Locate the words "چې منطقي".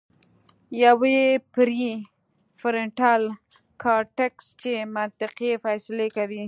4.61-5.51